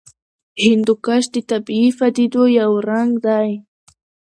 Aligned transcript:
هندوکش 0.65 1.23
د 1.33 1.35
طبیعي 1.49 1.89
پدیدو 1.99 2.43
یو 2.59 2.71
رنګ 2.89 3.11
دی. 3.25 3.49